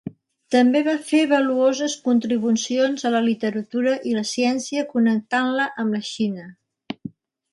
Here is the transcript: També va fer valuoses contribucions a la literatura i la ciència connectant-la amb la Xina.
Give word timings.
També 0.53 0.79
va 0.85 0.93
fer 1.09 1.19
valuoses 1.31 1.97
contribucions 2.07 3.05
a 3.09 3.13
la 3.15 3.21
literatura 3.27 3.93
i 4.11 4.15
la 4.19 4.25
ciència 4.31 4.87
connectant-la 4.95 5.71
amb 5.85 5.97
la 5.99 6.03
Xina. 6.11 6.49